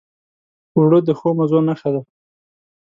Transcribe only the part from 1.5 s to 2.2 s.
نښه ده